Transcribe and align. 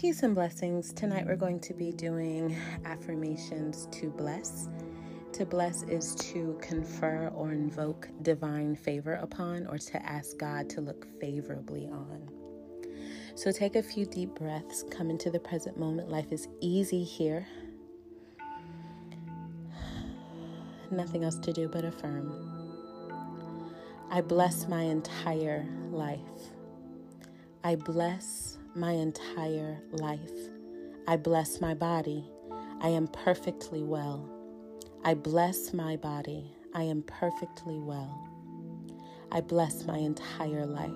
Peace 0.00 0.22
and 0.22 0.32
blessings. 0.32 0.92
Tonight 0.92 1.26
we're 1.26 1.34
going 1.34 1.58
to 1.58 1.74
be 1.74 1.90
doing 1.90 2.56
affirmations 2.84 3.88
to 3.90 4.10
bless. 4.10 4.68
To 5.32 5.44
bless 5.44 5.82
is 5.82 6.14
to 6.30 6.56
confer 6.62 7.32
or 7.34 7.50
invoke 7.50 8.08
divine 8.22 8.76
favor 8.76 9.14
upon 9.14 9.66
or 9.66 9.76
to 9.76 10.06
ask 10.06 10.38
God 10.38 10.70
to 10.70 10.80
look 10.80 11.08
favorably 11.20 11.88
on. 11.88 12.30
So 13.34 13.50
take 13.50 13.74
a 13.74 13.82
few 13.82 14.06
deep 14.06 14.36
breaths, 14.36 14.84
come 14.88 15.10
into 15.10 15.30
the 15.30 15.40
present 15.40 15.76
moment. 15.76 16.08
Life 16.08 16.30
is 16.30 16.46
easy 16.60 17.02
here. 17.02 17.44
Nothing 20.92 21.24
else 21.24 21.40
to 21.40 21.52
do 21.52 21.68
but 21.68 21.84
affirm. 21.84 23.18
I 24.12 24.20
bless 24.20 24.68
my 24.68 24.82
entire 24.82 25.66
life. 25.90 26.20
I 27.64 27.74
bless 27.74 28.57
my 28.74 28.92
entire 28.92 29.80
life. 29.92 30.32
I 31.06 31.16
bless 31.16 31.60
my 31.60 31.74
body. 31.74 32.24
I 32.80 32.88
am 32.88 33.08
perfectly 33.08 33.82
well. 33.82 34.28
I 35.04 35.14
bless 35.14 35.72
my 35.72 35.96
body. 35.96 36.52
I 36.74 36.82
am 36.82 37.02
perfectly 37.02 37.78
well. 37.78 38.28
I 39.32 39.40
bless 39.40 39.84
my 39.84 39.98
entire 39.98 40.66
life. 40.66 40.90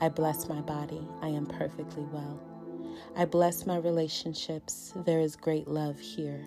I 0.00 0.08
bless 0.08 0.48
my 0.48 0.60
body. 0.60 1.06
I 1.22 1.28
am 1.28 1.46
perfectly 1.46 2.04
well. 2.12 2.40
I 3.16 3.24
bless 3.24 3.66
my 3.66 3.76
relationships. 3.76 4.92
There 5.04 5.20
is 5.20 5.36
great 5.36 5.68
love 5.68 5.98
here. 5.98 6.44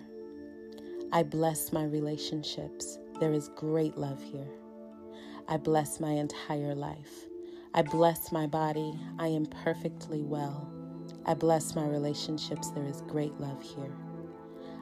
I 1.12 1.22
bless 1.22 1.72
my 1.72 1.84
relationships. 1.84 2.98
There 3.18 3.32
is 3.32 3.50
great 3.56 3.96
love 3.96 4.22
here. 4.22 4.48
I 5.48 5.56
bless 5.56 6.00
my 6.00 6.12
entire 6.12 6.74
life. 6.74 7.26
I 7.72 7.82
bless 7.82 8.32
my 8.32 8.48
body. 8.48 8.98
I 9.20 9.28
am 9.28 9.46
perfectly 9.46 10.22
well. 10.22 10.68
I 11.24 11.34
bless 11.34 11.76
my 11.76 11.86
relationships. 11.86 12.70
There 12.70 12.84
is 12.84 13.02
great 13.02 13.38
love 13.38 13.62
here. 13.62 13.92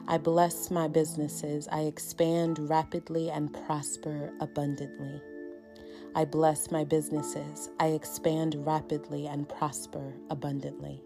I 0.07 0.17
bless 0.17 0.71
my 0.71 0.87
businesses. 0.87 1.67
I 1.71 1.81
expand 1.81 2.57
rapidly 2.67 3.29
and 3.29 3.53
prosper 3.53 4.33
abundantly. 4.39 5.21
I 6.15 6.25
bless 6.25 6.71
my 6.71 6.83
businesses. 6.83 7.69
I 7.79 7.89
expand 7.89 8.55
rapidly 8.65 9.27
and 9.27 9.47
prosper 9.47 10.15
abundantly. 10.31 11.03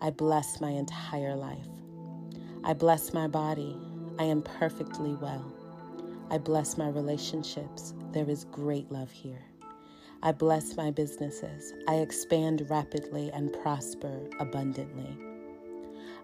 I 0.00 0.10
bless 0.10 0.60
my 0.60 0.70
entire 0.70 1.36
life. 1.36 1.68
I 2.64 2.72
bless 2.72 3.14
my 3.14 3.28
body. 3.28 3.78
I 4.18 4.24
am 4.24 4.42
perfectly 4.42 5.14
well. 5.14 5.54
I 6.32 6.38
bless 6.38 6.76
my 6.76 6.88
relationships. 6.88 7.94
There 8.10 8.28
is 8.28 8.44
great 8.46 8.90
love 8.90 9.12
here. 9.12 9.44
I 10.24 10.30
bless 10.30 10.76
my 10.76 10.92
businesses. 10.92 11.72
I 11.88 11.96
expand 11.96 12.70
rapidly 12.70 13.32
and 13.34 13.52
prosper 13.52 14.30
abundantly. 14.38 15.18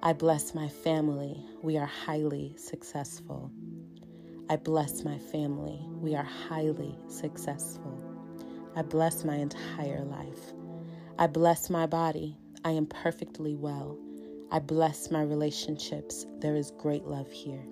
I 0.05 0.13
bless 0.13 0.55
my 0.55 0.69
family. 0.69 1.45
We 1.63 1.79
are 1.79 1.87
highly 1.87 2.55
successful. 2.57 3.51
I 4.49 4.55
bless 4.55 5.03
my 5.03 5.19
family. 5.19 5.81
We 5.91 6.15
are 6.15 6.23
highly 6.23 6.97
successful. 7.09 8.01
I 8.77 8.83
bless 8.83 9.25
my 9.25 9.35
entire 9.35 10.05
life. 10.05 10.53
I 11.19 11.27
bless 11.27 11.69
my 11.69 11.87
body. 11.87 12.39
I 12.65 12.71
am 12.71 12.87
perfectly 12.87 13.57
well. 13.57 13.99
I 14.53 14.61
bless 14.61 15.11
my 15.11 15.23
relationships. 15.23 16.25
There 16.39 16.55
is 16.55 16.71
great 16.79 17.05
love 17.05 17.33
here. 17.33 17.65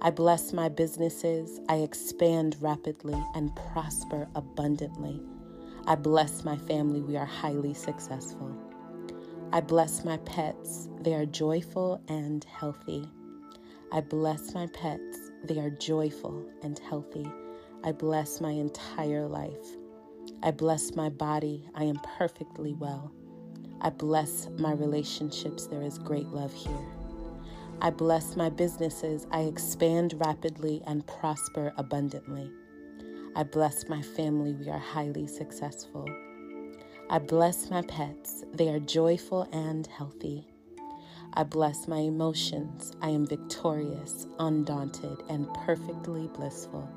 I 0.00 0.10
bless 0.10 0.52
my 0.52 0.68
businesses. 0.68 1.58
I 1.68 1.78
expand 1.78 2.56
rapidly 2.60 3.20
and 3.34 3.50
prosper 3.56 4.28
abundantly. 4.36 5.20
I 5.86 5.94
bless 5.94 6.44
my 6.44 6.56
family. 6.56 7.00
We 7.00 7.16
are 7.16 7.26
highly 7.26 7.74
successful. 7.74 8.54
I 9.52 9.60
bless 9.60 10.04
my 10.04 10.18
pets. 10.18 10.88
They 11.00 11.14
are 11.14 11.26
joyful 11.26 12.00
and 12.08 12.44
healthy. 12.44 13.08
I 13.92 14.00
bless 14.00 14.54
my 14.54 14.68
pets. 14.68 15.30
They 15.44 15.58
are 15.58 15.70
joyful 15.70 16.46
and 16.62 16.78
healthy. 16.78 17.26
I 17.82 17.92
bless 17.92 18.40
my 18.40 18.52
entire 18.52 19.26
life. 19.26 19.76
I 20.42 20.52
bless 20.52 20.94
my 20.94 21.08
body. 21.08 21.64
I 21.74 21.84
am 21.84 21.98
perfectly 22.18 22.74
well. 22.74 23.10
I 23.80 23.90
bless 23.90 24.48
my 24.58 24.72
relationships. 24.72 25.66
There 25.66 25.82
is 25.82 25.98
great 25.98 26.28
love 26.28 26.52
here. 26.52 26.86
I 27.80 27.90
bless 27.90 28.36
my 28.36 28.50
businesses. 28.50 29.26
I 29.32 29.40
expand 29.40 30.14
rapidly 30.18 30.82
and 30.86 31.06
prosper 31.06 31.72
abundantly. 31.78 32.50
I 33.36 33.44
bless 33.44 33.88
my 33.88 34.02
family. 34.02 34.54
We 34.54 34.68
are 34.68 34.78
highly 34.78 35.26
successful. 35.26 36.06
I 37.08 37.18
bless 37.18 37.70
my 37.70 37.82
pets. 37.82 38.44
They 38.52 38.68
are 38.68 38.80
joyful 38.80 39.48
and 39.52 39.86
healthy. 39.86 40.48
I 41.34 41.44
bless 41.44 41.86
my 41.86 41.98
emotions. 41.98 42.92
I 43.00 43.10
am 43.10 43.26
victorious, 43.26 44.26
undaunted, 44.40 45.22
and 45.28 45.52
perfectly 45.54 46.28
blissful. 46.34 46.88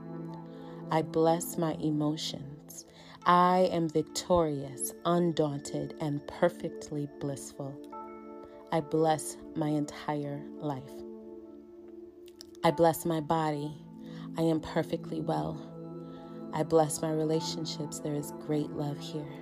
I 0.92 1.04
bless 1.04 1.58
my 1.58 1.74
emotions. 1.74 2.86
I 3.26 3.70
am 3.72 3.88
victorious, 3.88 4.94
undaunted, 5.06 5.94
and 6.02 6.26
perfectly 6.28 7.08
blissful. 7.20 7.74
I 8.72 8.82
bless 8.82 9.38
my 9.56 9.70
entire 9.70 10.42
life. 10.58 10.82
I 12.64 12.72
bless 12.72 13.06
my 13.06 13.20
body. 13.20 13.72
I 14.38 14.42
am 14.42 14.60
perfectly 14.60 15.22
well. 15.22 15.73
I 16.54 16.62
bless 16.64 17.02
my 17.02 17.12
relationships. 17.12 18.00
There 18.00 18.14
is 18.14 18.34
great 18.46 18.70
love 18.72 19.00
here. 19.00 19.34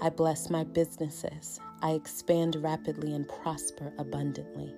I 0.00 0.08
bless 0.08 0.48
my 0.48 0.64
businesses. 0.64 1.60
I 1.82 1.90
expand 1.90 2.56
rapidly 2.56 3.14
and 3.14 3.28
prosper 3.28 3.92
abundantly. 3.98 4.74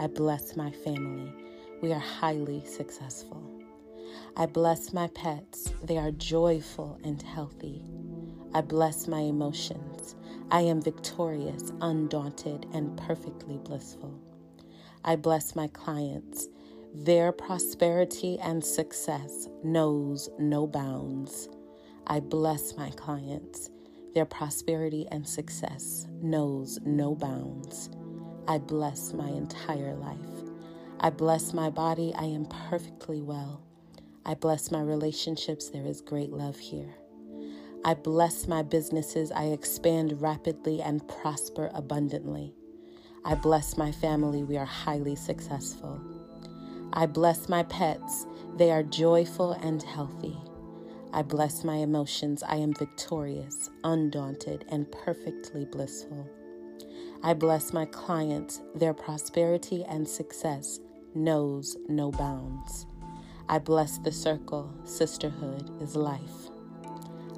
I 0.00 0.08
bless 0.08 0.56
my 0.56 0.72
family. 0.72 1.32
We 1.80 1.92
are 1.92 2.00
highly 2.00 2.64
successful. 2.64 3.42
I 4.36 4.46
bless 4.46 4.92
my 4.92 5.06
pets. 5.08 5.72
They 5.84 5.96
are 5.96 6.10
joyful 6.10 6.98
and 7.04 7.22
healthy. 7.22 7.84
I 8.52 8.60
bless 8.60 9.06
my 9.06 9.20
emotions. 9.20 10.16
I 10.50 10.62
am 10.62 10.82
victorious, 10.82 11.72
undaunted, 11.80 12.66
and 12.72 12.96
perfectly 12.96 13.58
blissful. 13.58 14.18
I 15.04 15.16
bless 15.16 15.54
my 15.54 15.68
clients. 15.68 16.48
Their 16.96 17.32
prosperity 17.32 18.38
and 18.38 18.64
success 18.64 19.48
knows 19.64 20.30
no 20.38 20.64
bounds. 20.64 21.48
I 22.06 22.20
bless 22.20 22.76
my 22.76 22.90
clients. 22.90 23.68
Their 24.14 24.24
prosperity 24.24 25.08
and 25.10 25.26
success 25.26 26.06
knows 26.22 26.78
no 26.84 27.16
bounds. 27.16 27.90
I 28.46 28.58
bless 28.58 29.12
my 29.12 29.28
entire 29.28 29.96
life. 29.96 30.18
I 31.00 31.10
bless 31.10 31.52
my 31.52 31.68
body. 31.68 32.14
I 32.16 32.26
am 32.26 32.46
perfectly 32.46 33.22
well. 33.22 33.60
I 34.24 34.34
bless 34.34 34.70
my 34.70 34.80
relationships. 34.80 35.70
There 35.70 35.84
is 35.86 36.00
great 36.00 36.30
love 36.30 36.58
here. 36.58 36.94
I 37.84 37.94
bless 37.94 38.46
my 38.46 38.62
businesses. 38.62 39.32
I 39.32 39.46
expand 39.46 40.22
rapidly 40.22 40.80
and 40.80 41.06
prosper 41.08 41.72
abundantly. 41.74 42.54
I 43.24 43.34
bless 43.34 43.76
my 43.76 43.90
family. 43.90 44.44
We 44.44 44.56
are 44.56 44.64
highly 44.64 45.16
successful. 45.16 46.00
I 46.96 47.06
bless 47.06 47.48
my 47.48 47.64
pets. 47.64 48.24
They 48.56 48.70
are 48.70 48.84
joyful 48.84 49.50
and 49.52 49.82
healthy. 49.82 50.36
I 51.12 51.22
bless 51.22 51.64
my 51.64 51.74
emotions. 51.76 52.44
I 52.44 52.54
am 52.54 52.72
victorious, 52.72 53.68
undaunted, 53.82 54.64
and 54.68 54.90
perfectly 54.92 55.64
blissful. 55.64 56.30
I 57.20 57.34
bless 57.34 57.72
my 57.72 57.86
clients. 57.86 58.62
Their 58.76 58.94
prosperity 58.94 59.84
and 59.88 60.08
success 60.08 60.78
knows 61.16 61.76
no 61.88 62.12
bounds. 62.12 62.86
I 63.48 63.58
bless 63.58 63.98
the 63.98 64.12
circle. 64.12 64.72
Sisterhood 64.84 65.82
is 65.82 65.96
life. 65.96 66.48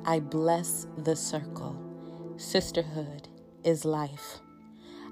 I 0.05 0.21
bless 0.21 0.87
the 0.99 1.16
circle. 1.16 1.83
Sisterhood 2.37 3.28
is 3.65 3.87
life. 3.87 4.41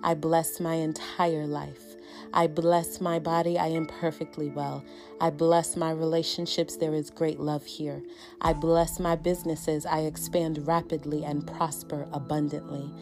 I 0.03 0.13
bless 0.13 0.61
my 0.61 0.75
entire 0.75 1.47
life. 1.47 1.94
I 2.33 2.47
bless 2.47 3.01
my 3.01 3.19
body. 3.19 3.59
I 3.59 3.69
am 3.69 3.87
perfectly 3.87 4.51
well. 4.51 4.85
I 5.21 5.31
bless 5.31 5.77
my 5.77 5.91
relationships. 5.91 6.77
There 6.77 6.95
is 6.95 7.11
great 7.11 7.41
love 7.41 7.65
here. 7.65 8.03
I 8.41 8.53
bless 8.53 8.99
my 8.99 9.17
businesses. 9.17 9.87
I 9.87 10.01
expand 10.01 10.67
rapidly 10.67 11.25
and 11.25 11.47
prosper 11.47 12.07
abundantly. 12.13 12.93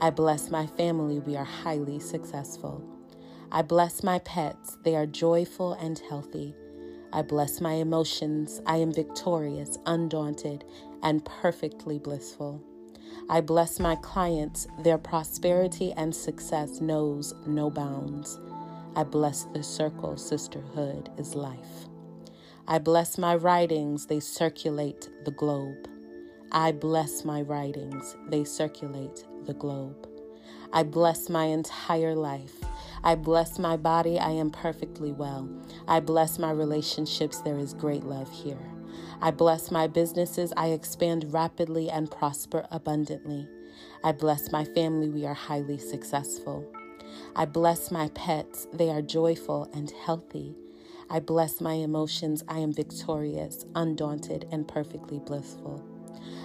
I 0.00 0.10
bless 0.10 0.50
my 0.50 0.66
family. 0.66 1.20
We 1.20 1.36
are 1.36 1.44
highly 1.44 2.00
successful. 2.00 2.84
I 3.50 3.62
bless 3.62 4.02
my 4.02 4.18
pets. 4.18 4.76
They 4.82 4.94
are 4.96 5.06
joyful 5.06 5.72
and 5.74 5.98
healthy. 6.08 6.54
I 7.12 7.22
bless 7.22 7.60
my 7.60 7.74
emotions. 7.74 8.60
I 8.66 8.76
am 8.76 8.92
victorious, 8.92 9.78
undaunted, 9.86 10.64
and 11.02 11.24
perfectly 11.24 11.98
blissful. 11.98 12.62
I 13.30 13.40
bless 13.40 13.80
my 13.80 13.96
clients. 13.96 14.66
Their 14.80 14.98
prosperity 14.98 15.92
and 15.96 16.14
success 16.14 16.80
knows 16.80 17.34
no 17.46 17.70
bounds. 17.70 18.38
I 18.96 19.04
bless 19.04 19.44
the 19.52 19.62
circle, 19.62 20.16
sisterhood 20.16 21.10
is 21.18 21.34
life. 21.34 21.86
I 22.66 22.78
bless 22.78 23.18
my 23.18 23.36
writings, 23.36 24.06
they 24.06 24.20
circulate 24.20 25.10
the 25.26 25.32
globe. 25.32 25.86
I 26.50 26.72
bless 26.72 27.22
my 27.22 27.42
writings, 27.42 28.16
they 28.28 28.44
circulate 28.44 29.26
the 29.44 29.52
globe. 29.52 30.08
I 30.72 30.82
bless 30.82 31.28
my 31.28 31.44
entire 31.44 32.14
life. 32.14 32.54
I 33.04 33.16
bless 33.16 33.58
my 33.58 33.76
body, 33.76 34.18
I 34.18 34.30
am 34.30 34.48
perfectly 34.48 35.12
well. 35.12 35.46
I 35.86 36.00
bless 36.00 36.38
my 36.38 36.50
relationships, 36.50 37.42
there 37.42 37.58
is 37.58 37.74
great 37.74 38.02
love 38.02 38.30
here. 38.32 38.72
I 39.20 39.30
bless 39.30 39.70
my 39.70 39.88
businesses, 39.88 40.54
I 40.56 40.68
expand 40.68 41.34
rapidly 41.34 41.90
and 41.90 42.10
prosper 42.10 42.66
abundantly. 42.70 43.46
I 44.02 44.12
bless 44.12 44.50
my 44.50 44.64
family, 44.64 45.10
we 45.10 45.26
are 45.26 45.34
highly 45.34 45.76
successful. 45.76 46.66
I 47.34 47.44
bless 47.44 47.90
my 47.90 48.08
pets, 48.14 48.66
they 48.72 48.90
are 48.90 49.02
joyful 49.02 49.70
and 49.72 49.90
healthy. 49.90 50.54
I 51.08 51.20
bless 51.20 51.60
my 51.60 51.74
emotions, 51.74 52.42
I 52.48 52.58
am 52.58 52.72
victorious, 52.72 53.64
undaunted, 53.74 54.46
and 54.50 54.66
perfectly 54.66 55.20
blissful. 55.20 55.84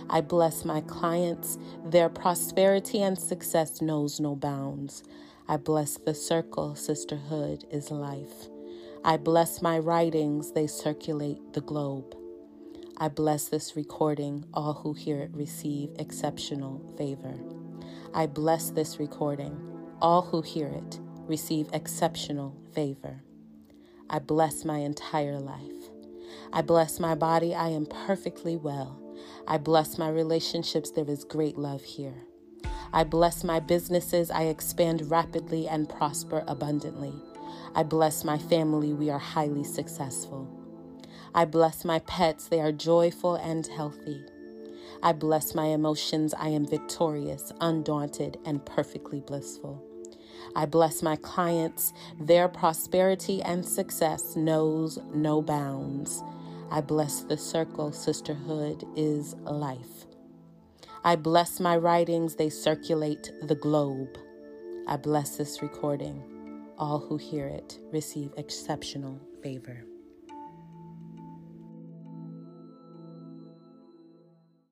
I 0.09 0.21
bless 0.21 0.65
my 0.65 0.81
clients, 0.81 1.57
their 1.85 2.09
prosperity 2.09 3.01
and 3.01 3.17
success 3.17 3.81
knows 3.81 4.19
no 4.19 4.35
bounds. 4.35 5.03
I 5.47 5.57
bless 5.57 5.97
the 5.97 6.13
circle, 6.13 6.75
sisterhood 6.75 7.65
is 7.71 7.91
life. 7.91 8.49
I 9.03 9.17
bless 9.17 9.61
my 9.61 9.79
writings, 9.79 10.51
they 10.51 10.67
circulate 10.67 11.53
the 11.53 11.61
globe. 11.61 12.15
I 12.97 13.07
bless 13.07 13.47
this 13.47 13.75
recording, 13.75 14.45
all 14.53 14.73
who 14.73 14.93
hear 14.93 15.17
it 15.21 15.31
receive 15.33 15.89
exceptional 15.97 16.93
favor. 16.97 17.33
I 18.13 18.27
bless 18.27 18.69
this 18.69 18.99
recording, 18.99 19.59
all 20.01 20.23
who 20.23 20.41
hear 20.41 20.67
it 20.67 20.99
receive 21.27 21.69
exceptional 21.73 22.55
favor. 22.73 23.21
I 24.09 24.19
bless 24.19 24.65
my 24.65 24.79
entire 24.79 25.39
life. 25.39 25.89
I 26.51 26.61
bless 26.61 26.99
my 26.99 27.15
body, 27.15 27.55
I 27.55 27.69
am 27.69 27.85
perfectly 27.85 28.57
well. 28.57 29.01
I 29.47 29.57
bless 29.57 29.97
my 29.97 30.09
relationships, 30.09 30.91
there 30.91 31.09
is 31.09 31.23
great 31.23 31.57
love 31.57 31.83
here. 31.83 32.25
I 32.91 33.05
bless 33.05 33.43
my 33.43 33.59
businesses, 33.61 34.29
I 34.29 34.43
expand 34.43 35.09
rapidly 35.09 35.67
and 35.67 35.87
prosper 35.87 36.43
abundantly. 36.47 37.13
I 37.73 37.83
bless 37.83 38.25
my 38.25 38.37
family, 38.37 38.93
we 38.93 39.09
are 39.09 39.19
highly 39.19 39.63
successful. 39.63 40.49
I 41.33 41.45
bless 41.45 41.85
my 41.85 41.99
pets, 41.99 42.49
they 42.49 42.59
are 42.59 42.73
joyful 42.73 43.35
and 43.35 43.65
healthy. 43.65 44.25
I 45.01 45.13
bless 45.13 45.55
my 45.55 45.67
emotions, 45.67 46.33
I 46.33 46.49
am 46.49 46.67
victorious, 46.67 47.53
undaunted, 47.61 48.37
and 48.45 48.65
perfectly 48.65 49.21
blissful. 49.21 49.90
I 50.55 50.65
bless 50.65 51.01
my 51.01 51.15
clients, 51.17 51.93
their 52.19 52.47
prosperity 52.47 53.41
and 53.41 53.65
success 53.65 54.35
knows 54.35 54.99
no 55.13 55.41
bounds. 55.41 56.23
I 56.71 56.81
bless 56.81 57.21
the 57.21 57.37
circle, 57.37 57.91
sisterhood 57.91 58.85
is 58.95 59.35
life. 59.43 60.05
I 61.03 61.15
bless 61.15 61.59
my 61.59 61.77
writings, 61.77 62.35
they 62.35 62.49
circulate 62.49 63.31
the 63.41 63.55
globe. 63.55 64.17
I 64.87 64.97
bless 64.97 65.37
this 65.37 65.61
recording. 65.61 66.23
All 66.77 66.99
who 66.99 67.17
hear 67.17 67.47
it 67.47 67.79
receive 67.91 68.33
exceptional 68.37 69.19
favor. 69.43 69.83